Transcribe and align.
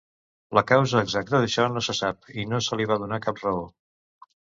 La 0.57 0.63
causa 0.71 1.03
exacta 1.09 1.43
d'això 1.45 1.67
no 1.75 1.85
se 1.89 1.97
sap, 2.01 2.33
i 2.45 2.49
no 2.55 2.65
se 2.71 2.83
li 2.83 2.91
va 2.93 3.01
donar 3.07 3.25
cap 3.31 3.47
raó. 3.47 3.65